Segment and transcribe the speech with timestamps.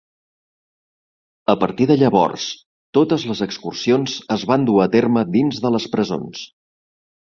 [1.55, 2.47] A partir de llavors,
[3.01, 6.47] totes les execucions es van dur a terme dins de les presons.